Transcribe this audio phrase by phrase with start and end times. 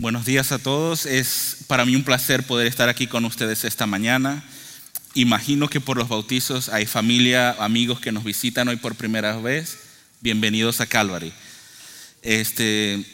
[0.00, 1.06] Buenos días a todos.
[1.06, 4.44] Es para mí un placer poder estar aquí con ustedes esta mañana.
[5.14, 9.76] Imagino que por los bautizos hay familia, amigos que nos visitan hoy por primera vez.
[10.20, 11.32] Bienvenidos a Calvary.
[12.22, 13.04] Este,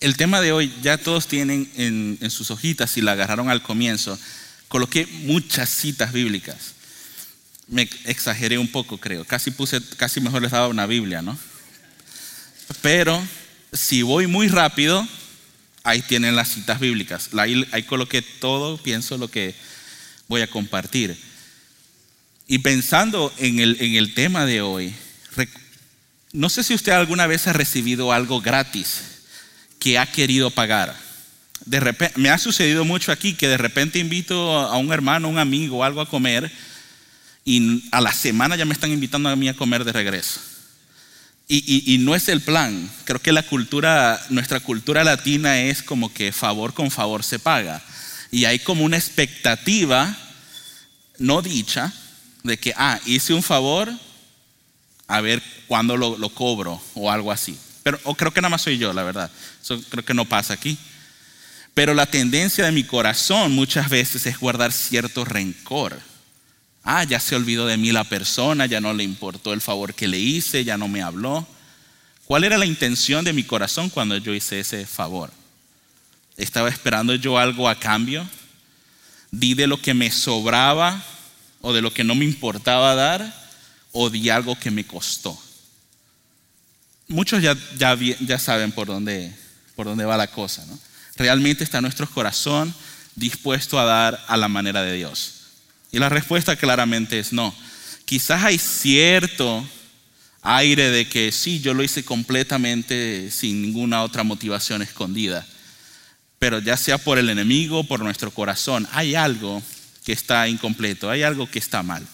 [0.00, 4.18] el tema de hoy ya todos tienen en, sus hojitas, si la agarraron al comienzo,
[4.68, 6.72] coloqué muchas citas bíblicas.
[7.66, 9.26] Me exageré un poco, creo.
[9.26, 11.38] Casi puse, casi mejor les daba una Biblia, ¿no?
[12.80, 13.22] Pero
[13.72, 15.06] si voy muy rápido,
[15.84, 17.30] ahí tienen las citas bíblicas.
[17.38, 19.54] Ahí, ahí coloqué todo, pienso lo que
[20.28, 21.16] voy a compartir.
[22.46, 24.94] Y pensando en el, en el tema de hoy,
[26.32, 29.02] no sé si usted alguna vez ha recibido algo gratis
[29.78, 30.96] que ha querido pagar.
[31.64, 35.38] De repente, me ha sucedido mucho aquí que de repente invito a un hermano, un
[35.38, 36.50] amigo, algo a comer
[37.44, 40.40] y a la semana ya me están invitando a mí a comer de regreso.
[41.52, 42.88] Y, no es el plan.
[43.02, 47.82] Creo que la cultura, nuestra cultura latina es como que favor con favor se paga.
[48.30, 50.16] Y hay como una expectativa
[51.18, 51.92] no dicha
[52.44, 53.92] de que, ah, hice un favor,
[55.08, 57.58] a ver cuándo lo, cobro o algo así.
[57.82, 59.28] Pero creo que nada más soy yo, la verdad.
[59.60, 60.78] Eso creo que no pasa aquí.
[61.74, 66.00] Pero la tendencia de mi corazón muchas veces es guardar cierto rencor
[66.82, 70.08] Ah, ya se olvidó de mí la persona, ya no le importó el favor que
[70.08, 71.46] le hice, ya no me habló.
[72.24, 75.30] ¿Cuál era la intención de mi corazón cuando yo hice ese favor?
[76.36, 78.26] ¿Estaba esperando yo algo a cambio?
[79.30, 81.04] ¿Di de lo que me sobraba
[81.60, 83.34] o de lo que no me importaba dar
[83.92, 85.38] o di algo que me costó?
[87.08, 89.34] Muchos ya, ya, ya saben por dónde,
[89.74, 90.64] por dónde va la cosa.
[90.66, 90.78] ¿no?
[91.16, 92.72] Realmente está nuestro corazón
[93.16, 95.39] dispuesto a dar a la manera de Dios.
[95.92, 97.54] Y la respuesta claramente es no.
[98.04, 99.66] Quizás hay cierto
[100.42, 105.46] aire de que sí, yo lo hice completamente sin ninguna otra motivación escondida.
[106.38, 109.62] Pero ya sea por el enemigo, por nuestro corazón, hay algo
[110.04, 112.06] que está incompleto, hay algo que está mal.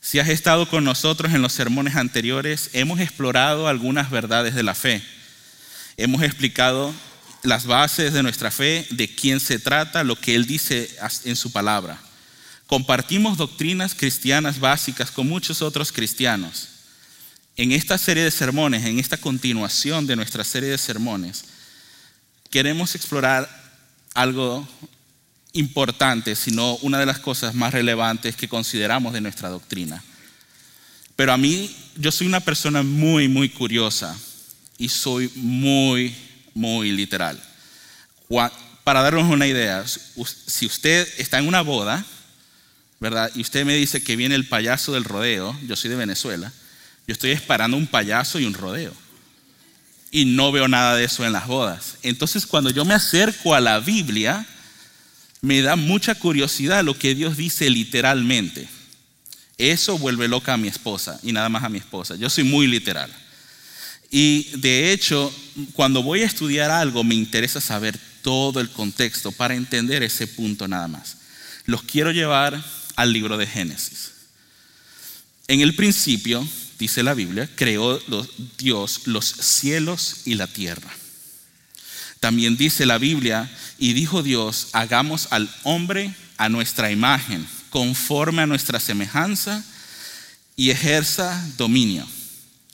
[0.00, 4.74] Si has estado con nosotros en los sermones anteriores, hemos explorado algunas verdades de la
[4.74, 5.02] fe.
[5.96, 6.94] Hemos explicado
[7.46, 10.90] las bases de nuestra fe, de quién se trata, lo que Él dice
[11.24, 11.98] en su palabra.
[12.66, 16.68] Compartimos doctrinas cristianas básicas con muchos otros cristianos.
[17.56, 21.44] En esta serie de sermones, en esta continuación de nuestra serie de sermones,
[22.50, 23.48] queremos explorar
[24.12, 24.66] algo
[25.52, 30.02] importante, sino una de las cosas más relevantes que consideramos de nuestra doctrina.
[31.14, 34.18] Pero a mí, yo soy una persona muy, muy curiosa
[34.76, 36.14] y soy muy
[36.56, 37.40] muy literal.
[38.82, 42.04] Para darnos una idea, si usted está en una boda,
[42.98, 43.30] ¿verdad?
[43.34, 46.50] Y usted me dice que viene el payaso del rodeo, yo soy de Venezuela,
[47.06, 48.94] yo estoy esperando un payaso y un rodeo.
[50.10, 51.96] Y no veo nada de eso en las bodas.
[52.02, 54.46] Entonces cuando yo me acerco a la Biblia,
[55.42, 58.66] me da mucha curiosidad lo que Dios dice literalmente.
[59.58, 62.16] Eso vuelve loca a mi esposa y nada más a mi esposa.
[62.16, 63.10] Yo soy muy literal.
[64.10, 65.34] Y de hecho,
[65.72, 70.68] cuando voy a estudiar algo, me interesa saber todo el contexto para entender ese punto
[70.68, 71.16] nada más.
[71.64, 72.62] Los quiero llevar
[72.96, 74.12] al libro de Génesis.
[75.48, 76.46] En el principio,
[76.78, 78.00] dice la Biblia, creó
[78.58, 80.90] Dios los cielos y la tierra.
[82.20, 88.46] También dice la Biblia, y dijo Dios, hagamos al hombre a nuestra imagen, conforme a
[88.46, 89.64] nuestra semejanza,
[90.56, 92.06] y ejerza dominio.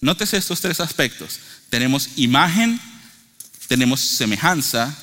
[0.02, 1.38] Nótese estos tres aspectos.
[1.70, 2.78] Tenemos imagen,
[3.68, 4.94] tenemos semejanza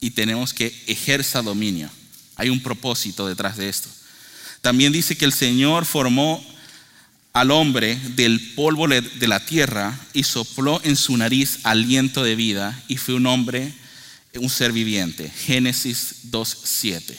[0.00, 1.88] y tenemos que ejerza dominio.
[2.36, 3.88] Hay un propósito detrás de esto.
[4.60, 6.44] También dice que el Señor formó
[7.32, 12.78] al hombre del polvo de la tierra y sopló en su nariz aliento de vida
[12.86, 13.72] y fue un hombre,
[14.34, 15.30] un ser viviente.
[15.30, 17.16] Génesis 2.7.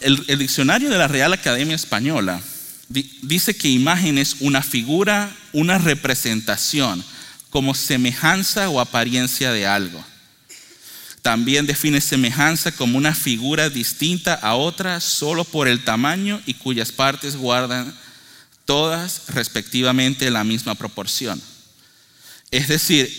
[0.00, 2.42] El, el diccionario de la Real Academia Española
[2.88, 7.04] dice que imagen es una figura, una representación,
[7.50, 10.04] como semejanza o apariencia de algo.
[11.22, 16.92] También define semejanza como una figura distinta a otra solo por el tamaño y cuyas
[16.92, 17.92] partes guardan
[18.64, 21.42] todas respectivamente la misma proporción.
[22.50, 23.10] Es decir,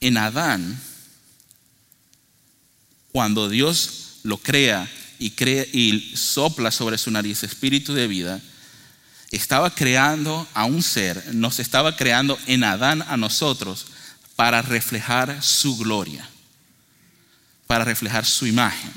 [0.00, 0.78] en Adán,
[3.12, 4.90] cuando Dios lo crea
[5.22, 5.32] y,
[5.72, 8.40] y sopla sobre su nariz espíritu de vida,
[9.30, 13.86] estaba creando a un ser, nos estaba creando en Adán a nosotros
[14.36, 16.28] para reflejar su gloria,
[17.66, 18.92] para reflejar su imagen.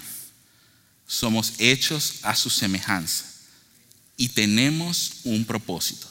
[1.07, 3.25] Somos hechos a su semejanza
[4.18, 6.07] y tenemos un propósito.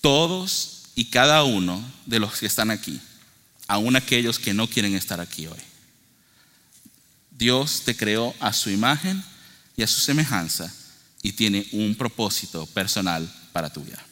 [0.00, 3.00] Todos y cada uno de los que están aquí,
[3.66, 5.71] aun aquellos que no quieren estar aquí hoy.
[7.38, 9.22] Dios te creó a su imagen
[9.76, 10.72] y a su semejanza
[11.22, 14.04] y tiene un propósito personal para tu vida.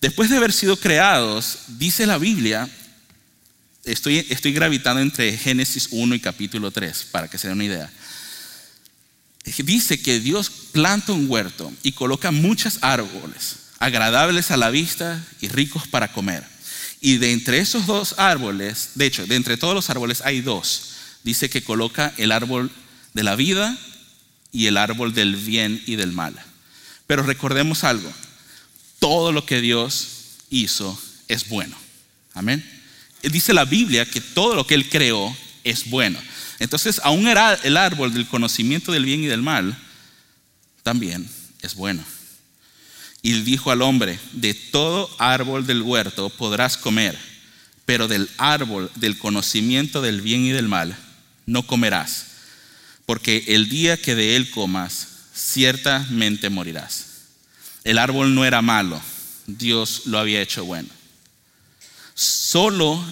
[0.00, 2.68] Después de haber sido creados, dice la Biblia,
[3.84, 7.90] estoy, gravitando entre Génesis 1 y capítulo 3, para que se den una idea.
[9.44, 15.48] Dice que Dios planta un huerto y coloca muchos árboles, agradables a la vista y
[15.48, 16.44] ricos para comer.
[17.00, 20.97] Y de entre esos dos árboles, de hecho, de entre todos los árboles hay dos.
[21.24, 22.70] Dice que coloca el árbol
[23.14, 23.76] de la vida
[24.52, 26.34] y el árbol del bien y del mal.
[27.06, 28.12] Pero recordemos algo,
[28.98, 30.08] todo lo que Dios
[30.50, 31.76] hizo es bueno.
[32.34, 32.64] Amén.
[33.22, 36.18] Dice la Biblia que todo lo que Él creó es bueno.
[36.58, 39.76] Entonces, aún el árbol del conocimiento del bien y del mal
[40.82, 41.28] también
[41.62, 42.04] es bueno.
[43.22, 47.18] Y dijo al hombre, de todo árbol del huerto podrás comer,
[47.84, 50.96] pero del árbol del conocimiento del bien y del mal
[51.48, 52.26] no comerás,
[53.06, 57.06] porque el día que de él comas, ciertamente morirás.
[57.84, 59.00] El árbol no era malo,
[59.46, 60.90] Dios lo había hecho bueno.
[62.14, 63.02] Solo,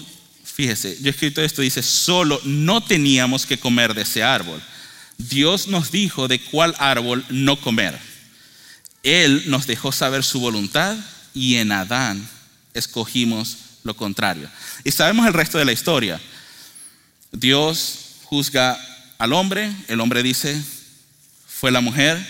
[0.43, 4.61] fíjese, yo he escrito esto, dice, solo no teníamos que comer de ese árbol.
[5.17, 7.97] Dios nos dijo de cuál árbol no comer.
[9.01, 10.95] Él nos dejó saber su voluntad
[11.33, 12.29] y en Adán
[12.75, 14.47] escogimos lo contrario.
[14.83, 16.21] Y sabemos el resto de la historia.
[17.31, 18.77] Dios juzga
[19.17, 20.61] al hombre, el hombre dice,
[21.47, 22.25] fue la mujer,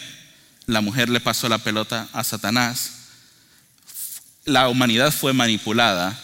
[0.67, 2.91] la mujer le pasó la pelota a Satanás,
[4.45, 6.17] la humanidad fue manipulada,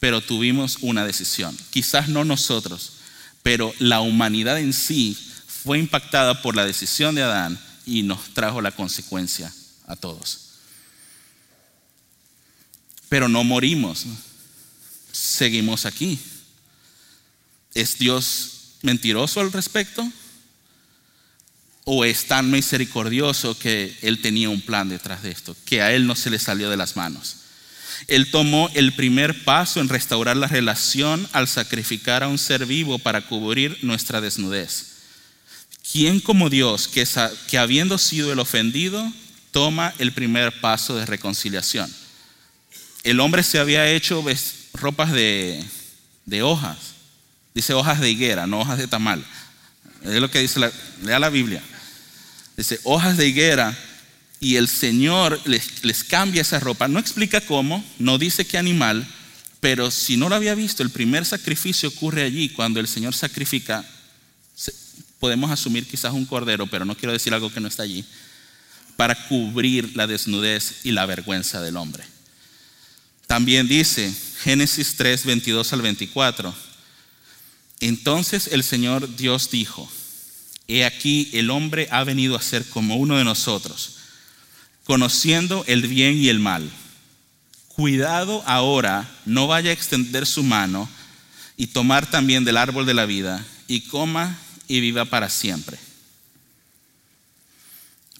[0.00, 1.56] pero tuvimos una decisión.
[1.70, 2.92] Quizás no nosotros,
[3.42, 5.16] pero la humanidad en sí
[5.46, 9.52] fue impactada por la decisión de Adán y nos trajo la consecuencia
[9.86, 10.40] a todos.
[13.08, 14.04] Pero no morimos,
[15.12, 16.18] seguimos aquí.
[17.74, 20.10] ¿Es Dios mentiroso al respecto?
[21.84, 26.06] ¿O es tan misericordioso que Él tenía un plan detrás de esto, que a Él
[26.06, 27.36] no se le salió de las manos?
[28.06, 32.98] Él tomó el primer paso en restaurar la relación al sacrificar a un ser vivo
[32.98, 34.98] para cubrir nuestra desnudez.
[35.90, 39.10] ¿Quién como Dios, que, habiendo sido el ofendido,
[39.50, 41.92] toma el primer paso de reconciliación?
[43.02, 44.24] El hombre se había hecho
[44.74, 45.64] ropas de
[46.42, 46.97] hojas,
[47.58, 49.24] dice hojas de higuera, no hojas de tamal.
[50.04, 50.70] Es lo que dice, la,
[51.02, 51.60] lea la Biblia.
[52.56, 53.76] Dice hojas de higuera
[54.38, 56.86] y el Señor les, les, cambia esa ropa.
[56.86, 59.04] No explica cómo, no dice qué animal,
[59.58, 63.84] pero si no lo había visto, el primer sacrificio ocurre allí cuando el Señor sacrifica.
[65.18, 68.04] Podemos asumir quizás un cordero, pero no quiero decir algo que no está allí,
[68.94, 72.04] para cubrir la desnudez y la vergüenza del hombre.
[73.26, 74.14] También dice
[74.44, 76.67] Génesis 3, 22 al 24.
[77.80, 79.88] Entonces el Señor Dios dijo,
[80.66, 83.96] He aquí el hombre ha venido a ser como uno de nosotros,
[84.84, 86.70] conociendo el bien y el mal.
[87.68, 90.88] Cuidado ahora, no vaya a extender su mano
[91.56, 95.78] y tomar también del árbol de la vida y coma y viva para siempre.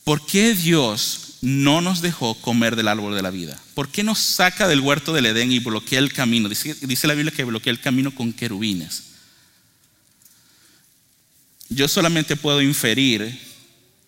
[0.05, 3.61] ¿Por qué Dios no nos dejó comer del árbol de la vida?
[3.75, 6.49] ¿Por qué nos saca del huerto del Edén y bloquea el camino?
[6.49, 9.08] Dice, dice la Biblia que bloquea el camino con querubines.
[11.69, 13.39] Yo solamente puedo inferir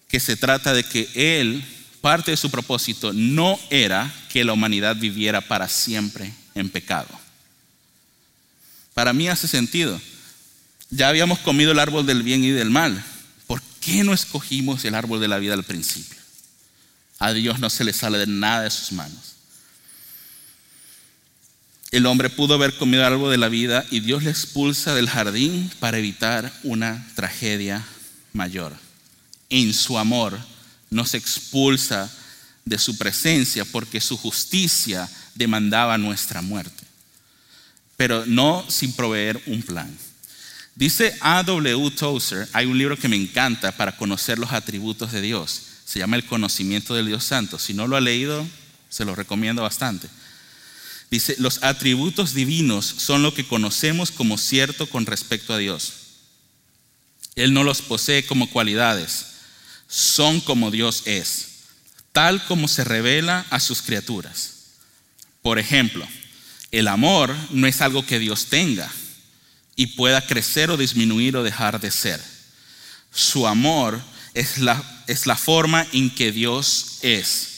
[0.08, 1.64] que se trata de que Él,
[2.00, 7.08] parte de su propósito, no era que la humanidad viviera para siempre en pecado.
[8.94, 10.00] Para mí hace sentido.
[10.90, 13.04] Ya habíamos comido el árbol del bien y del mal.
[13.46, 16.18] ¿Por qué no escogimos el árbol de la vida al principio?
[17.18, 19.39] A Dios no se le sale de nada de sus manos
[21.90, 25.70] el hombre pudo haber comido algo de la vida y Dios le expulsa del jardín
[25.80, 27.84] para evitar una tragedia
[28.32, 28.72] mayor.
[29.48, 30.38] En su amor
[30.88, 32.10] nos expulsa
[32.64, 36.84] de su presencia porque su justicia demandaba nuestra muerte,
[37.96, 39.96] pero no sin proveer un plan.
[40.76, 41.90] Dice A.W.
[41.90, 46.14] Tozer, hay un libro que me encanta para conocer los atributos de Dios, se llama
[46.14, 47.58] El conocimiento del Dios Santo.
[47.58, 48.46] Si no lo ha leído,
[48.88, 50.08] se lo recomiendo bastante.
[51.10, 55.92] Dice, los atributos divinos son lo que conocemos como cierto con respecto a Dios.
[57.34, 59.26] Él no los posee como cualidades,
[59.88, 61.48] son como Dios es,
[62.12, 64.54] tal como se revela a sus criaturas.
[65.42, 66.06] Por ejemplo,
[66.70, 68.90] el amor no es algo que Dios tenga
[69.74, 72.22] y pueda crecer o disminuir o dejar de ser.
[73.12, 74.00] Su amor
[74.34, 77.49] es la, es la forma en que Dios es.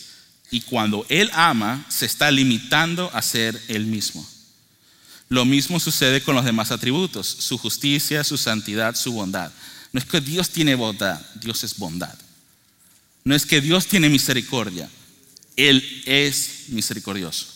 [0.52, 4.24] Y cuando Él ama, se está limitando a ser Él mismo.
[5.30, 9.50] Lo mismo sucede con los demás atributos, su justicia, su santidad, su bondad.
[9.92, 12.14] No es que Dios tiene bondad, Dios es bondad.
[13.24, 14.90] No es que Dios tiene misericordia,
[15.56, 17.46] Él es misericordioso.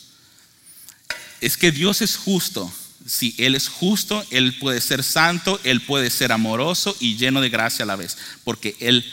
[1.43, 2.73] Es que Dios es justo.
[3.07, 7.51] Si Él es justo, Él puede ser santo, Él puede ser amoroso y lleno de
[7.51, 9.05] gracia a la vez, porque Él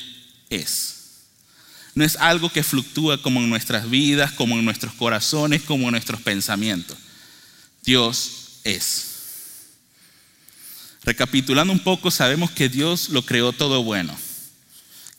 [0.49, 0.92] es.
[1.95, 5.91] No es algo que fluctúa como en nuestras vidas, como en nuestros corazones, como en
[5.91, 6.97] nuestros pensamientos.
[7.83, 9.09] Dios es.
[11.03, 14.15] Recapitulando un poco, sabemos que Dios lo creó todo bueno,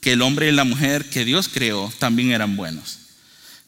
[0.01, 2.99] que el hombre y la mujer que Dios creó también eran buenos,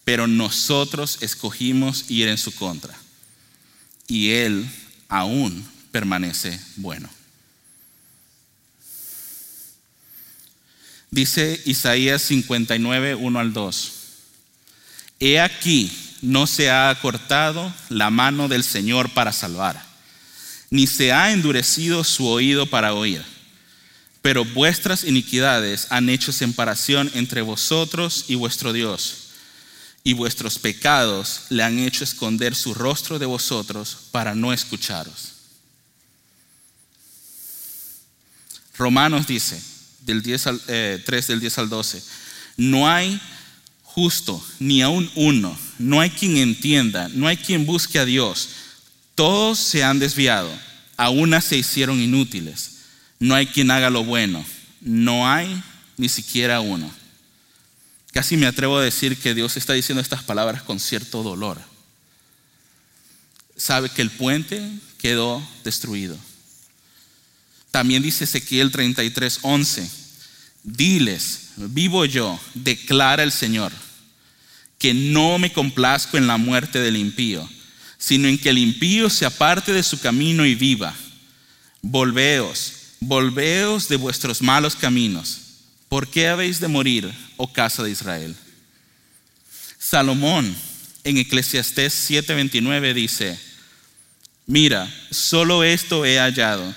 [0.04, 2.96] pero nosotros escogimos ir en su contra
[4.08, 4.66] y Él
[5.08, 7.08] aún permanece bueno.
[11.10, 13.92] Dice Isaías 59, 1 al 2.
[15.20, 15.90] He aquí,
[16.22, 19.82] no se ha acortado la mano del Señor para salvar,
[20.70, 23.22] ni se ha endurecido su oído para oír.
[24.20, 29.28] Pero vuestras iniquidades han hecho separación entre vosotros y vuestro Dios,
[30.02, 35.32] y vuestros pecados le han hecho esconder su rostro de vosotros para no escucharos.
[38.76, 39.60] Romanos dice,
[40.06, 42.02] del 10 al, 3 eh, del 10 al 12.
[42.56, 43.20] No hay
[43.82, 45.58] justo, ni aún uno.
[45.78, 48.48] No hay quien entienda, no hay quien busque a Dios.
[49.14, 50.50] Todos se han desviado,
[50.96, 52.76] a una se hicieron inútiles.
[53.18, 54.44] No hay quien haga lo bueno.
[54.80, 55.62] No hay
[55.96, 56.90] ni siquiera uno.
[58.12, 61.60] Casi me atrevo a decir que Dios está diciendo estas palabras con cierto dolor.
[63.56, 64.62] Sabe que el puente
[64.98, 66.16] quedó destruido
[67.76, 69.90] también dice Ezequiel 33, 11,
[70.62, 73.70] diles, vivo yo, declara el Señor,
[74.78, 77.46] que no me complazco en la muerte del impío,
[77.98, 80.94] sino en que el impío se aparte de su camino y viva.
[81.82, 85.40] Volveos, volveos de vuestros malos caminos.
[85.90, 88.34] ¿Por qué habéis de morir, oh casa de Israel?
[89.78, 90.56] Salomón
[91.04, 93.38] en Eclesiastés 7:29 dice,
[94.46, 96.74] mira, solo esto he hallado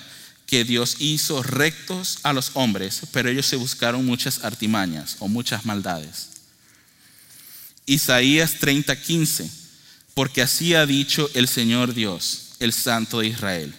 [0.49, 5.63] que Dios hizo rectos a los hombres, pero ellos se buscaron muchas artimañas o muchas
[5.63, 6.29] maldades.
[7.85, 9.47] Isaías 30:15,
[10.15, 13.75] porque así ha dicho el Señor Dios, el Santo de Israel,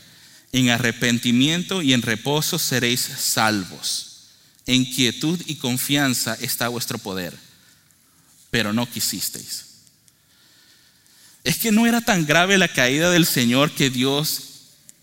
[0.53, 4.29] en arrepentimiento y en reposo seréis salvos,
[4.67, 7.37] en quietud y confianza está vuestro poder,
[8.53, 9.65] pero no quisisteis.
[11.43, 14.43] Es que no era tan grave la caída del Señor que Dios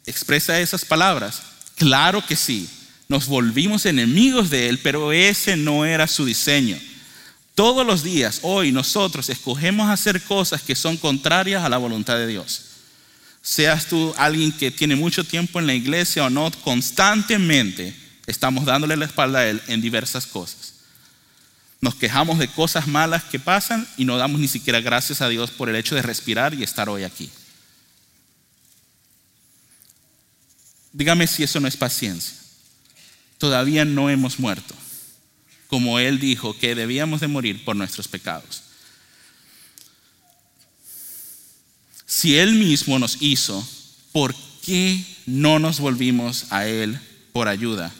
[0.05, 1.41] expresa esas palabras.
[1.77, 2.67] Claro que sí,
[3.07, 6.77] nos volvimos enemigos de Él, pero ese no era su diseño.
[7.55, 12.27] Todos los días, hoy nosotros escogemos hacer cosas que son contrarias a la voluntad de
[12.27, 12.63] Dios.
[13.41, 18.97] Seas tú alguien que tiene mucho tiempo en la iglesia o no, constantemente estamos dándole
[18.97, 20.73] la espalda a Él en diversas cosas.
[21.79, 25.51] Nos quejamos de cosas malas que pasan y no damos ni siquiera gracias a Dios
[25.51, 27.29] por el hecho de respirar y estar hoy aquí.
[30.93, 32.35] Dígame si eso no es paciencia.
[33.37, 34.73] Todavía no hemos muerto,
[35.67, 38.63] como Él dijo que debíamos de morir por nuestros pecados.
[42.05, 43.67] Si Él mismo nos hizo,
[44.11, 44.33] ¿por
[44.65, 46.99] qué no nos volvimos a Él
[47.31, 47.93] por ayuda?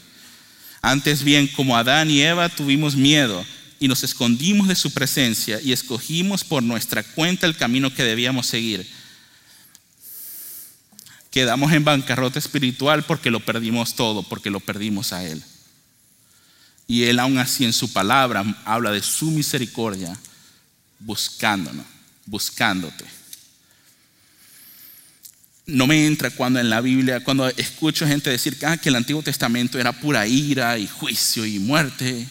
[0.82, 3.46] Antes bien, como Adán y Eva tuvimos miedo
[3.80, 8.48] y nos escondimos de su presencia y escogimos por nuestra cuenta el camino que debíamos
[8.48, 8.90] seguir
[11.38, 15.44] quedamos en bancarrota espiritual porque lo perdimos todo, porque lo perdimos a Él.
[16.88, 20.18] Y Él aún así en su palabra habla de su misericordia
[20.98, 21.86] buscándonos,
[22.26, 23.06] buscándote.
[25.68, 29.22] No me entra cuando en la Biblia, cuando escucho gente decir ah, que el Antiguo
[29.22, 32.28] Testamento era pura ira y juicio y muerte.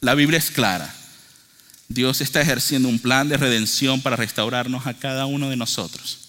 [0.00, 0.94] La Biblia es clara.
[1.88, 6.21] Dios está ejerciendo un plan de redención para restaurarnos a cada uno de nosotros.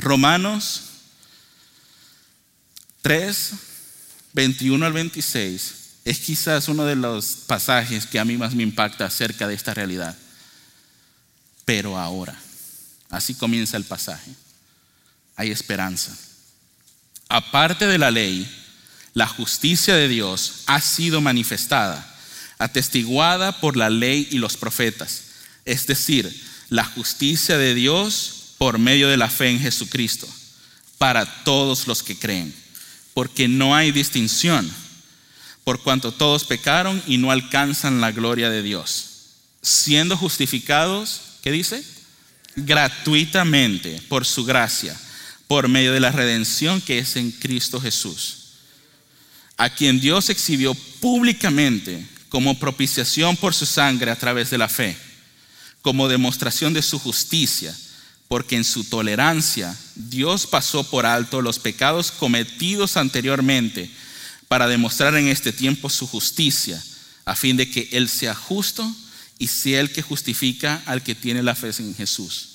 [0.00, 0.82] Romanos
[3.02, 3.52] 3,
[4.32, 5.74] 21 al 26
[6.04, 9.74] es quizás uno de los pasajes que a mí más me impacta acerca de esta
[9.74, 10.16] realidad.
[11.64, 12.38] Pero ahora,
[13.10, 14.30] así comienza el pasaje,
[15.34, 16.16] hay esperanza.
[17.28, 18.48] Aparte de la ley,
[19.14, 22.06] la justicia de Dios ha sido manifestada,
[22.58, 25.22] atestiguada por la ley y los profetas.
[25.64, 29.58] Es decir, la justicia de Dios por medio de la fe en
[35.64, 39.06] por cuanto todos pecaron y no alcanzan la gloria de Dios,
[39.62, 41.82] siendo justificados, ¿qué dice?
[42.54, 44.96] Gratuitamente por su gracia,
[45.48, 48.52] por medio de la redención que es en Cristo Jesús,
[49.56, 54.96] a quien Dios exhibió públicamente como propiciación por su sangre a través de la fe,
[55.82, 57.74] como demostración de su justicia,
[58.28, 63.90] porque en su tolerancia Dios pasó por alto los pecados cometidos anteriormente,
[64.48, 66.82] para demostrar en este tiempo su justicia,
[67.24, 68.88] a fin de que Él sea justo
[69.38, 72.50] y sea el que justifica al que tiene la fe en Jesús.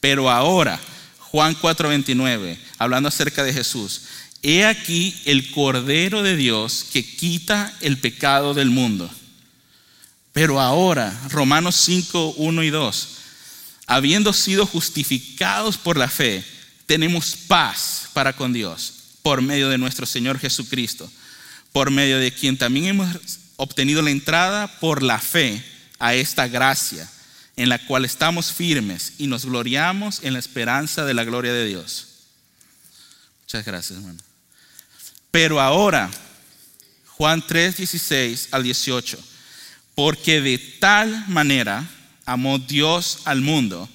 [0.00, 0.80] Pero ahora,
[1.18, 4.02] Juan 4:29, hablando acerca de Jesús,
[4.42, 9.10] he aquí el Cordero de Dios que quita el pecado del mundo.
[10.32, 13.08] Pero ahora, Romanos 5, 1 y 2,
[13.86, 16.44] habiendo sido justificados por la fe,
[16.86, 21.10] tenemos paz para con Dios por medio de nuestro Señor Jesucristo
[21.76, 25.62] por medio de quien también hemos obtenido la entrada por la fe
[25.98, 27.06] a esta gracia,
[27.54, 31.66] en la cual estamos firmes y nos gloriamos en la esperanza de la gloria de
[31.66, 32.06] Dios.
[33.42, 34.18] Muchas gracias, hermano.
[35.30, 36.10] Pero ahora,
[37.08, 39.18] Juan 3, 16 al 18,
[39.94, 41.86] porque de tal manera
[42.26, 43.88] amó Dios al mundo,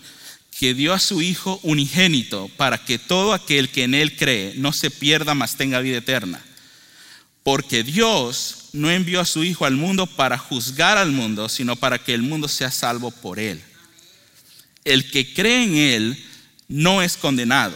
[0.57, 4.73] que dio a su Hijo unigénito para que todo aquel que en Él cree no
[4.73, 6.43] se pierda, mas tenga vida eterna.
[7.43, 11.99] Porque Dios no envió a su Hijo al mundo para juzgar al mundo, sino para
[11.99, 13.61] que el mundo sea salvo por Él.
[14.83, 16.25] El que cree en Él
[16.67, 17.75] no es condenado,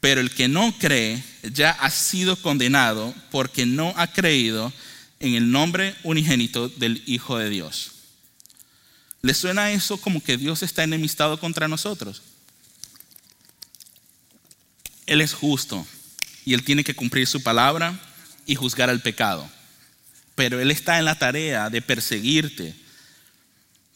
[0.00, 4.72] pero el que no cree ya ha sido condenado porque no ha creído
[5.20, 7.95] en el nombre unigénito del Hijo de Dios.
[9.26, 12.22] ¿Le suena eso como que Dios está enemistado contra nosotros?
[15.04, 15.84] Él es justo
[16.44, 17.98] y Él tiene que cumplir su palabra
[18.46, 19.50] y juzgar al pecado.
[20.36, 22.76] Pero Él está en la tarea de perseguirte,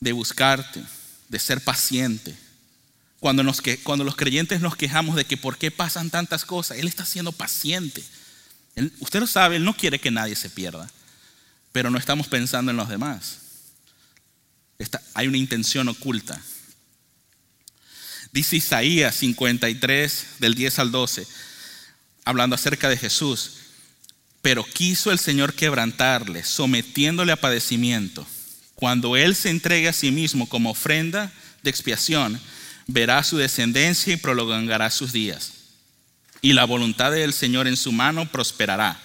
[0.01, 0.83] de buscarte,
[1.29, 2.37] de ser paciente.
[3.21, 6.89] Cuando, nos, cuando los creyentes nos quejamos de que por qué pasan tantas cosas, Él
[6.89, 8.03] está siendo paciente.
[8.99, 10.91] usted lo sabe, Él no quiere que nadie se pierda,
[11.71, 13.40] pero no estamos pensando en los demás.
[15.15, 16.41] Hay una intención oculta.
[18.33, 21.27] Dice Isaías 53, del 10 al 12,
[22.25, 23.57] hablando acerca de Jesús.
[24.43, 28.27] Pero quiso el Señor quebrantarle, sometiéndole a padecimiento.
[28.75, 31.31] Cuando Él se entregue a sí mismo como ofrenda
[31.63, 32.41] de expiación,
[32.87, 35.53] verá su descendencia y prolongará sus días.
[36.41, 38.99] Y la voluntad del Señor en su mano prosperará.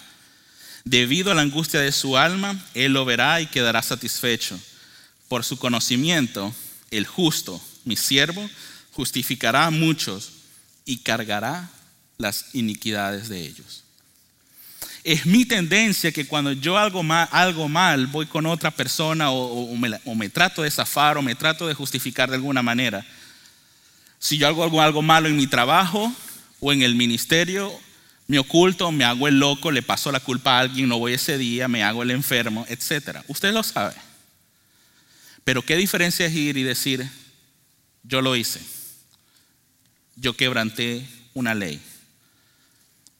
[0.84, 4.58] Debido a la angustia de su alma, Él lo verá y quedará satisfecho.
[5.28, 6.54] Por su conocimiento,
[6.90, 8.48] el justo, mi siervo,
[8.92, 10.32] justificará a muchos
[10.84, 11.68] y cargará
[12.18, 13.84] las iniquidades de ellos.
[15.04, 19.76] Es mi tendencia que cuando yo hago mal, algo mal voy con otra persona o,
[19.76, 23.06] me, trato de zafar o me trato de justificar de alguna manera.
[24.18, 26.12] Si yo hago algo, algo malo en mi trabajo
[26.58, 27.72] o en el ministerio,
[28.26, 31.38] me oculto, me hago el loco, le paso la culpa a alguien, no voy ese
[31.38, 33.18] día, me hago el enfermo, etc.
[33.28, 33.94] Usted lo sabe.
[35.46, 37.08] Pero qué diferencia es ir y decir,
[38.02, 38.60] yo lo hice,
[40.16, 41.80] yo quebranté una ley,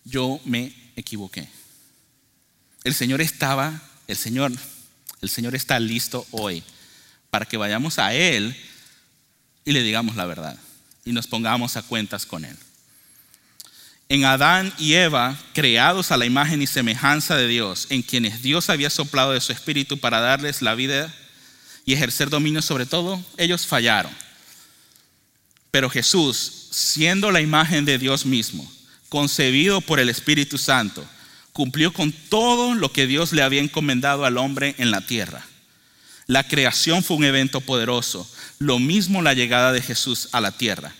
[0.02, 1.48] yo me equivoqué.
[2.82, 4.50] El Señor estaba, el Señor,
[5.20, 6.64] el Señor está listo hoy
[7.30, 8.56] para que vayamos a Él
[9.64, 10.58] y le digamos la verdad
[11.04, 12.56] y nos pongamos a cuentas con Él.
[14.08, 18.68] En Adán y Eva, creados a la imagen y semejanza de Dios, en quienes Dios
[18.68, 21.14] había soplado de su espíritu para darles la vida
[21.86, 24.12] y ejercer dominio sobre todo, ellos fallaron.
[25.70, 28.70] Pero Jesús, siendo la imagen de Dios mismo,
[29.08, 31.06] concebido por el Espíritu Santo,
[31.52, 35.46] cumplió con todo lo que Dios le había encomendado al hombre en la tierra.
[36.26, 40.92] La creación fue un evento poderoso, lo mismo la llegada de Jesús a la tierra.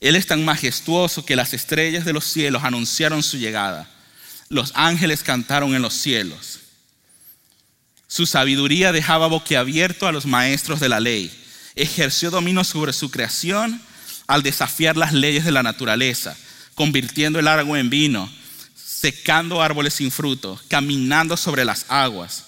[0.00, 3.88] Él es tan majestuoso que las estrellas de los cielos anunciaron su llegada.
[4.48, 6.58] Los ángeles cantaron en los cielos.
[8.08, 11.30] Su sabiduría dejaba boquiabierto a los maestros de la ley.
[11.74, 13.80] Ejerció dominio sobre su creación
[14.26, 16.36] al desafiar las leyes de la naturaleza,
[16.74, 18.30] convirtiendo el agua en vino
[18.96, 22.44] secando árboles sin fruto, caminando sobre las aguas.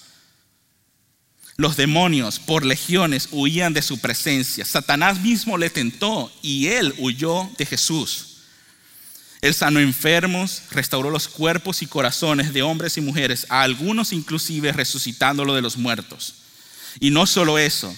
[1.57, 4.65] Los demonios por legiones huían de su presencia.
[4.65, 8.28] Satanás mismo le tentó y él huyó de Jesús.
[9.41, 14.73] Él sanó enfermos, restauró los cuerpos y corazones de hombres y mujeres, a algunos inclusive
[14.73, 16.35] resucitándolo de los muertos.
[16.99, 17.95] Y no solo eso,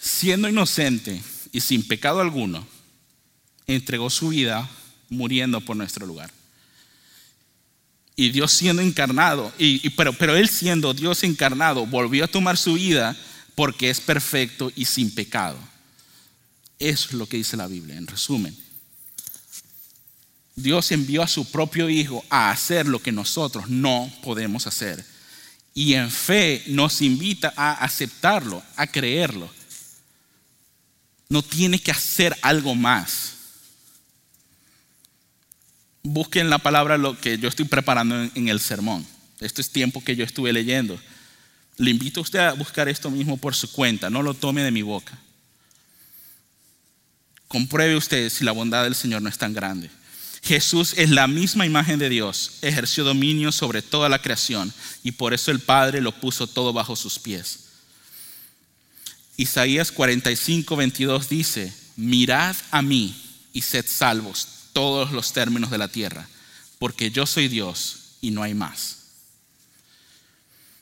[0.00, 2.66] siendo inocente y sin pecado alguno,
[3.66, 4.68] entregó su vida
[5.08, 6.30] muriendo por nuestro lugar.
[8.16, 12.74] Y Dios siendo encarnado, y, pero, pero Él siendo Dios encarnado, volvió a tomar su
[12.74, 13.16] vida
[13.54, 15.58] porque es perfecto y sin pecado.
[16.78, 18.63] Eso es lo que dice la Biblia, en resumen.
[20.56, 25.04] Dios envió a su propio Hijo a hacer lo que nosotros no podemos hacer.
[25.74, 29.50] Y en fe nos invita a aceptarlo, a creerlo.
[31.28, 33.32] No tiene que hacer algo más.
[36.04, 39.04] Busquen la palabra lo que yo estoy preparando en, el sermón.
[39.40, 41.00] Este es tiempo que yo estuve leyendo.
[41.76, 44.70] Le invito a usted a buscar esto mismo por su cuenta, no lo tome de
[44.70, 45.18] mi boca.
[47.48, 49.90] Compruebe usted si la bondad del Señor no es tan grande.
[50.44, 55.32] Jesús es la misma imagen de Dios, ejerció dominio sobre toda la creación y por
[55.32, 57.60] eso el Padre lo puso todo bajo sus pies.
[59.38, 63.16] Isaías 45, 22 dice, mirad a mí
[63.54, 66.28] y sed salvos todos los términos de la tierra,
[66.78, 68.98] porque yo soy Dios y no hay más.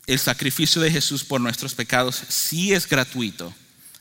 [0.08, 3.54] El sacrificio de Jesús por nuestros pecados sí es gratuito,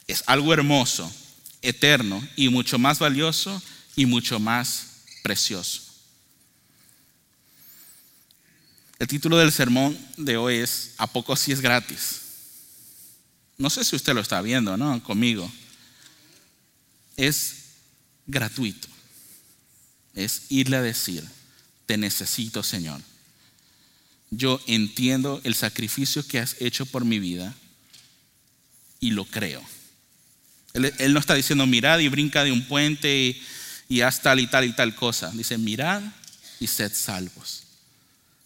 [0.08, 1.13] es algo hermoso,
[1.62, 3.62] eterno y mucho más valioso
[3.95, 4.90] y mucho más
[5.21, 5.91] precioso.
[9.01, 12.21] El título del sermón de hoy es ¿A poco sí es gratis?
[13.57, 15.01] No sé si usted lo está viendo, ¿no?
[15.03, 15.51] Conmigo.
[17.17, 17.55] Es
[18.27, 18.88] gratuito.
[20.13, 21.23] Es irle a decir,
[21.86, 23.01] te necesito, Señor.
[24.29, 27.55] Yo entiendo el sacrificio que has hecho por mi vida
[28.99, 29.63] y lo creo.
[30.73, 33.41] Él, él no está diciendo, mirad y brinca de un puente y
[33.91, 35.32] y haz tal y tal y tal cosa.
[35.34, 36.01] Dice, mirad
[36.62, 37.63] y sed salvos.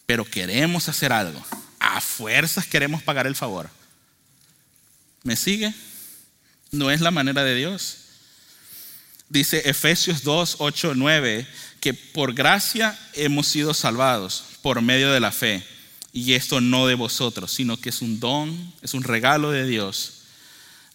[0.08, 1.39] Pero queremos hacer algo.
[1.77, 3.69] A fuerzas queremos pagar el favor.
[5.21, 5.71] ¿Me sigue?
[6.71, 7.97] No es la manera de Dios.
[9.29, 11.47] Dice Efesios 2, 8, 9,
[11.79, 15.63] que por gracia hemos sido salvados por medio de la fe.
[16.12, 20.23] Y esto no de vosotros, sino que es un don, es un regalo de Dios,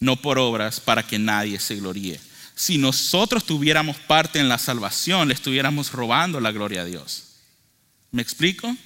[0.00, 2.18] no por obras para que nadie se gloríe
[2.60, 7.36] si nosotros tuviéramos parte en la salvación, le estuviéramos robando la gloria a Dios.
[8.10, 8.76] ¿Me explico?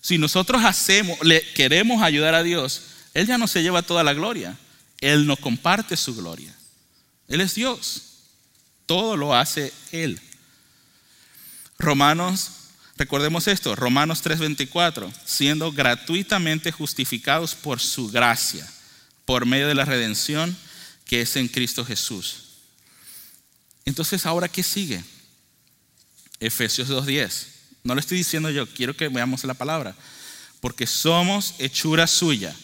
[0.00, 4.14] Si nosotros hacemos, le queremos ayudar a Dios, Él ya no se lleva toda la
[4.14, 4.56] gloria.
[5.02, 6.56] Él no comparte su gloria.
[7.28, 8.20] Él es Dios.
[8.86, 10.18] Todo lo hace Él.
[11.78, 12.50] Romanos,
[12.96, 18.66] recordemos esto, Romanos 3:24, siendo gratuitamente justificados por su gracia,
[19.26, 20.56] por medio de la redención
[21.04, 22.43] que es en Cristo Jesús
[23.84, 25.02] entonces, ¿ahora qué sigue?
[26.40, 27.46] Efesios 2.10.
[27.82, 29.94] No le estoy diciendo yo, quiero que veamos la palabra.
[30.60, 32.56] Porque somos hechura suya,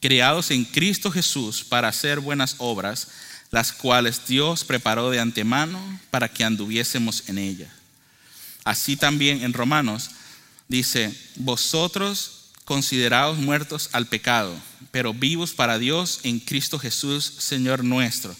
[0.00, 3.08] creados en Cristo Jesús para hacer buenas obras,
[3.50, 7.70] las cuales Dios preparó de antemano para que anduviésemos en ellas.
[8.64, 10.10] Así también en Romanos
[10.68, 14.54] dice, vosotros considerados muertos al pecado,
[14.90, 18.36] pero vivos para Dios en Cristo Jesús, Señor nuestro.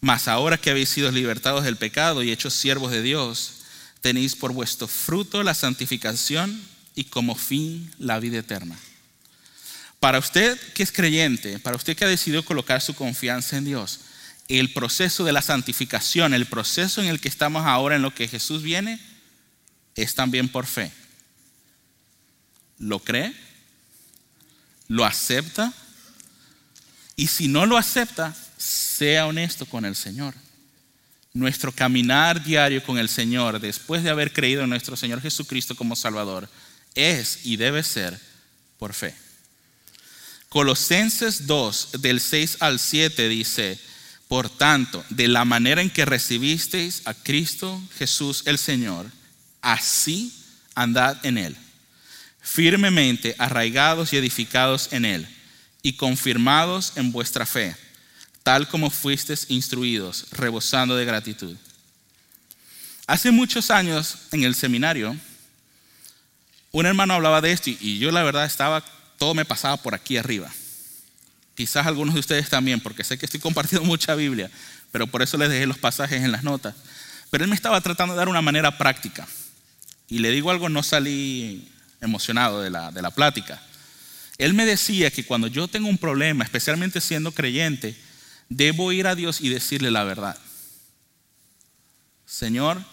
[0.00, 3.52] Mas ahora que habéis sido libertados del pecado y hechos siervos de Dios,
[4.00, 6.60] tenéis por vuestro fruto la santificación
[6.94, 8.78] y como fin la vida eterna.
[10.00, 14.00] Para usted que es creyente, para usted que ha decidido colocar su confianza en Dios,
[14.48, 18.26] el proceso de la santificación, el proceso en el que estamos ahora en lo que
[18.26, 18.98] Jesús viene,
[19.94, 20.90] es también por fe.
[22.78, 23.34] ¿Lo cree?
[24.88, 25.72] ¿Lo acepta?
[27.14, 30.34] Y si no lo acepta, sea honesto con el Señor.
[31.32, 35.96] Nuestro caminar diario con el Señor, después de haber creído en nuestro Señor Jesucristo como
[35.96, 36.48] Salvador,
[36.94, 38.20] es y debe ser
[38.78, 39.14] por fe.
[40.48, 43.78] Colosenses 2, del 6 al 7 dice,
[44.28, 49.06] por tanto, de la manera en que recibisteis a Cristo Jesús el Señor,
[49.62, 50.34] así
[50.74, 51.56] andad en Él,
[52.40, 55.28] firmemente arraigados y edificados en Él,
[55.82, 57.74] y confirmados en vuestra fe
[58.50, 61.56] tal como fuisteis instruidos, rebosando de gratitud.
[63.06, 65.16] Hace muchos años en el seminario,
[66.72, 68.84] un hermano hablaba de esto y yo la verdad estaba,
[69.18, 70.50] todo me pasaba por aquí arriba.
[71.54, 74.50] Quizás algunos de ustedes también, porque sé que estoy compartiendo mucha Biblia,
[74.90, 76.74] pero por eso les dejé los pasajes en las notas.
[77.30, 79.28] Pero él me estaba tratando de dar una manera práctica.
[80.08, 83.62] Y le digo algo, no salí emocionado de la, de la plática.
[84.38, 88.09] Él me decía que cuando yo tengo un problema, especialmente siendo creyente,
[88.50, 90.36] debo ir a Dios y decirle la verdad.
[92.26, 92.84] Señor,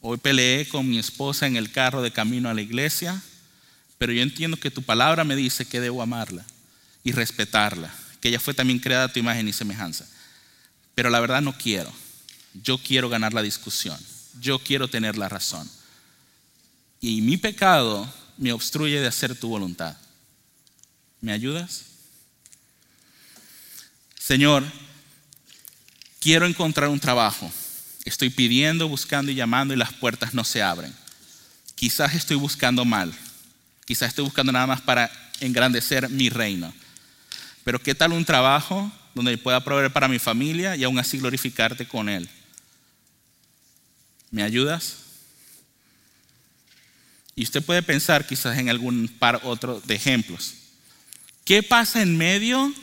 [0.00, 3.22] hoy peleé con mi esposa en el carro de camino a la iglesia,
[3.98, 6.44] pero yo entiendo que tu palabra me dice que debo amarla
[7.04, 10.06] y respetarla, que ella fue también creada a tu imagen y semejanza.
[10.94, 11.92] Pero la verdad no quiero.
[12.62, 13.98] Yo quiero ganar la discusión.
[14.40, 15.70] Yo quiero tener la razón.
[17.00, 19.96] y mi pecado me obstruye de hacer tu voluntad.
[21.20, 21.95] ¿Me ayudas?
[24.26, 24.64] Señor,
[26.18, 27.48] quiero encontrar un trabajo.
[28.04, 30.92] Estoy pidiendo, buscando y llamando y las puertas no se abren.
[31.76, 33.14] Quizás estoy buscando mal.
[33.84, 36.74] Quizás estoy buscando nada más para engrandecer mi reino.
[37.62, 41.86] Pero ¿qué tal un trabajo donde pueda proveer para mi familia y aún así glorificarte
[41.86, 42.28] con Él?
[44.32, 44.96] ¿Me ayudas?
[47.36, 50.54] Y usted puede pensar quizás en algún par otro de ejemplos.
[51.44, 52.74] ¿Qué pasa en medio?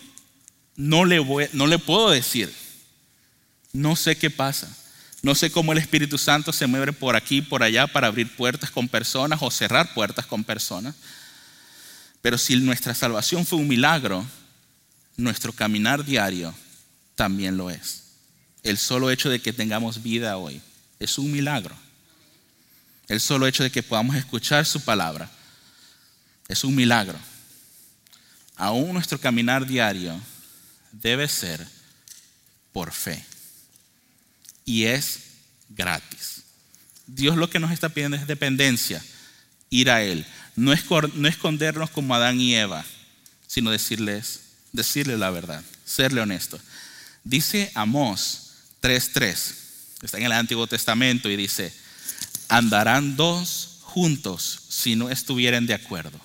[0.76, 1.22] No le,
[1.80, 2.54] puedo decir.
[3.72, 4.76] No sé qué pasa.
[5.22, 8.72] No sé cómo el Espíritu Santo se mueve por aquí por allá para abrir puertas
[8.72, 10.96] con personas o cerrar puertas con personas.
[12.22, 14.26] Pero si nuestra salvación fue un milagro,
[15.16, 16.54] nuestro caminar diario
[17.16, 18.04] también lo es.
[18.64, 20.62] El solo hecho de que tengamos vida hoy
[21.00, 21.76] es un milagro.
[23.08, 25.30] El solo hecho de que podamos escuchar su palabra
[26.48, 27.18] es un milagro.
[28.56, 30.20] Aún nuestro caminar diario
[30.94, 31.68] debe ser
[32.72, 33.24] por fe.
[34.66, 35.20] Y es
[35.70, 36.44] gratis.
[37.06, 39.04] Dios lo que nos está pidiendo es dependencia,
[39.70, 40.26] ir a Él.
[40.56, 42.86] No, escondernos como Adán y Eva,
[43.48, 46.60] sino decirles, decirle la verdad, serle honesto.
[47.24, 48.52] Dice Amós
[48.82, 49.56] 3.3,
[50.04, 51.74] está en el Antiguo Testamento y dice,
[52.50, 56.20] andarán dos juntos si no estuvieren de acuerdo.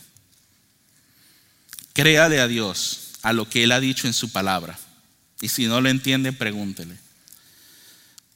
[1.92, 4.78] Créale a Dios, a lo que Él ha dicho en su palabra.
[5.40, 6.96] Y si no lo entiende, pregúntele.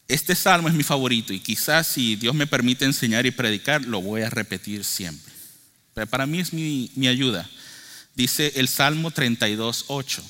[0.09, 4.01] Este salmo es mi favorito y quizás si Dios me permite enseñar y predicar, lo
[4.01, 5.33] voy a repetir siempre.
[5.95, 7.49] Pero para mí es mi, ayuda.
[8.15, 10.23] Dice el Salmo 32, 8.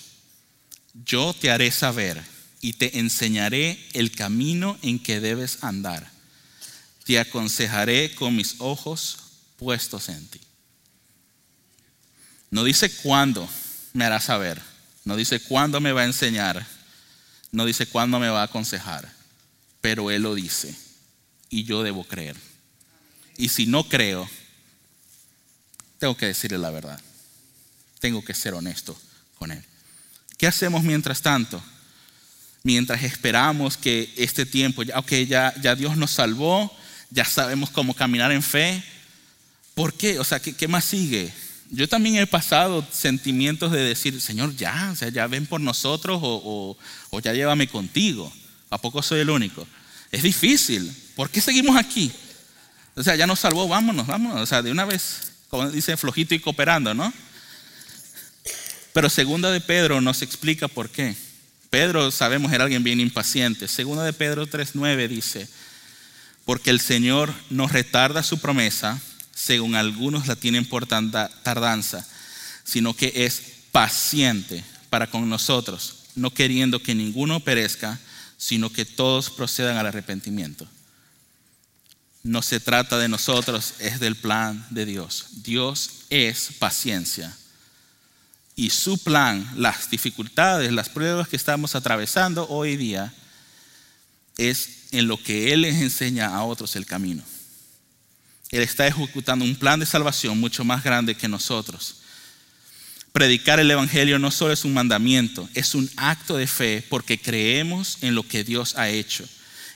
[1.05, 2.23] Yo te haré saber
[2.61, 6.13] y te enseñaré el camino en que debes andar
[7.05, 9.19] te aconsejaré con mis ojos
[9.57, 10.41] puestos en ti.
[12.51, 13.49] No dice cuándo
[13.93, 14.61] me hará saber,
[15.05, 16.67] no dice cuándo me va a enseñar,
[17.51, 19.11] no dice cuándo me va a aconsejar,
[19.81, 20.75] pero Él lo dice
[21.51, 22.37] y yo debo creer.
[23.37, 24.29] Y si no creo,
[25.99, 27.01] tengo que decirle la verdad,
[28.01, 28.99] tengo que ser honesto
[29.39, 29.65] con Él.
[30.39, 31.63] ¿Qué hacemos mientras tanto?
[32.65, 36.75] Mientras esperamos que este tiempo, ok, ya, ya Dios nos salvó,
[37.11, 38.83] ya sabemos cómo caminar en fe.
[39.75, 40.19] ¿Por qué?
[40.19, 41.33] O sea, ¿qué, más sigue?
[41.73, 46.21] Yo también he pasado sentimientos de decir, Señor, ya, o sea, ya ven por nosotros
[46.23, 46.77] o,
[47.11, 48.31] o ya llévame contigo.
[48.69, 49.67] ¿A poco soy el único?
[50.11, 50.95] Es difícil.
[51.17, 52.13] ¿Por qué seguimos aquí?
[52.95, 54.41] O sea, ya nos salvó, vámonos, vámonos.
[54.41, 57.13] O sea, de una vez, como dice, flojito y cooperando, ¿no?
[58.93, 61.17] Pero segunda de Pedro nos explica por qué.
[61.71, 63.67] Pedro, sabemos, era alguien bien impaciente.
[63.67, 65.49] Segunda de Pedro 3.9 dice,
[66.45, 69.01] porque el Señor no retarda su promesa,
[69.43, 72.07] según algunos la tienen por tardanza,
[72.63, 77.99] sino que es paciente para con nosotros, no queriendo que ninguno perezca,
[78.37, 80.69] sino que todos procedan al arrepentimiento.
[82.23, 85.27] No se trata de nosotros, es del plan de Dios.
[85.43, 87.37] Dios es paciencia.
[88.55, 93.13] Y su plan, las dificultades, las pruebas que estamos atravesando hoy día,
[94.37, 97.25] es en lo que Él les enseña a otros el camino.
[98.53, 101.97] Él está ejecutando un plan de salvación mucho más grande que nosotros.
[103.11, 107.99] Predicar el Evangelio no solo es un mandamiento, es un acto de fe porque creemos
[108.03, 109.25] en lo que Dios ha hecho.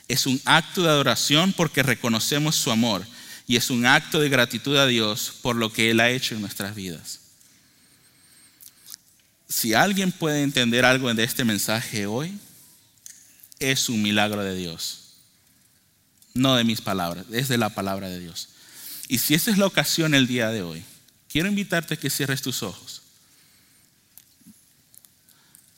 [0.07, 3.05] Es un acto de adoración porque reconocemos su amor
[3.47, 6.41] y es un acto de gratitud a Dios por lo que Él ha hecho en
[6.41, 7.19] nuestras vidas.
[9.49, 12.37] Si alguien puede entender algo de este mensaje hoy,
[13.59, 15.13] es un milagro de Dios.
[16.35, 18.49] No de mis palabras, es de la palabra de Dios.
[19.07, 20.83] Y si esa es la ocasión el día de hoy,
[21.29, 23.01] quiero invitarte a que cierres tus ojos.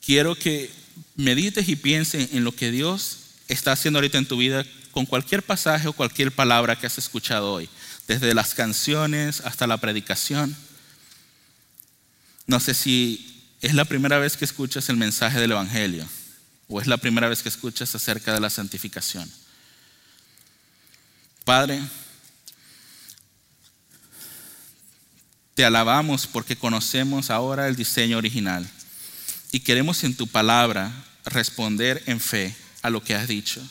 [0.03, 0.71] Quiero que
[1.15, 5.43] medites y pienses en lo que Dios está haciendo ahorita en tu vida con cualquier
[5.43, 7.69] pasaje o cualquier palabra que has escuchado hoy,
[8.07, 10.55] desde las canciones hasta la predicación.
[12.47, 16.07] No sé si es la primera vez que escuchas el mensaje del Evangelio
[16.67, 19.29] o es la primera vez que escuchas acerca de la santificación.
[21.43, 21.81] Padre,
[25.59, 28.65] te alabamos porque conocemos ahora el diseño original
[29.51, 30.89] y queremos en tu palabra
[31.25, 33.61] responder en fe a lo que has dicho.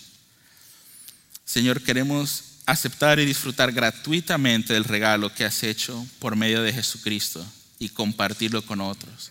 [1.46, 7.42] Señor, queremos aceptar y disfrutar gratuitamente del regalo que has hecho por medio de Jesucristo
[7.79, 9.31] y compartirlo con otros.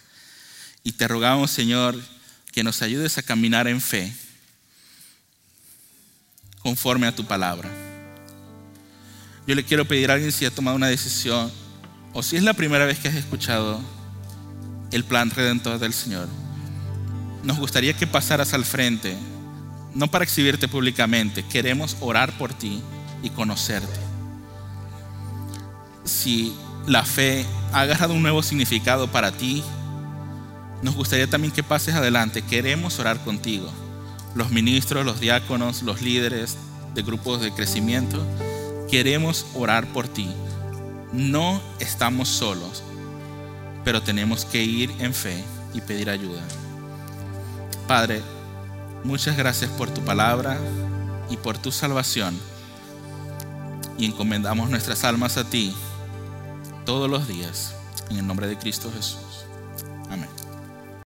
[0.84, 1.96] Y te rogamos, Señor,
[2.52, 4.12] que nos ayudes a caminar en fe
[6.64, 7.70] conforme a tu palabra.
[9.46, 11.67] Yo le quiero pedir a alguien si ha tomado una decisión
[12.14, 13.80] o si es la primera vez que has escuchado
[14.92, 16.28] el plan redentor del Señor.
[17.44, 19.18] Nos gustaría que pasaras al frente,
[19.94, 22.82] no para exhibirte públicamente, queremos orar por ti
[23.24, 24.00] y conocerte.
[26.04, 26.54] Si
[26.88, 29.64] la fe ha agarrado un nuevo significado para ti,
[30.82, 32.44] nos gustaría también que pases adelante.
[32.44, 33.70] Queremos orar contigo.
[34.36, 36.58] Los ministros, los diáconos, los líderes
[36.94, 38.26] de grupos de crecimiento,
[38.90, 40.30] queremos orar por ti.
[41.14, 42.84] No estamos solos,
[43.84, 45.44] pero tenemos que ir en fe
[45.74, 46.42] y pedir ayuda.
[47.88, 48.22] Padre,
[49.04, 50.58] muchas gracias por tu palabra
[51.30, 52.38] y por tu salvación.
[53.98, 55.74] Y encomendamos nuestras almas a ti
[56.86, 57.74] todos los días.
[58.10, 59.27] En el nombre de Cristo Jesús.